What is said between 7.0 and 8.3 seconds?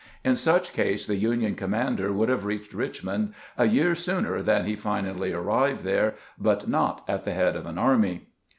at the head of an army.